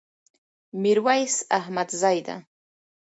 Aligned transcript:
ميرويس 0.81 1.35
احمدزي 1.57 2.17
ده 2.25 2.35